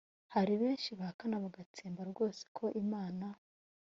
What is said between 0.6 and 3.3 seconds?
benshi bahakana bagatsemba rwose ko imana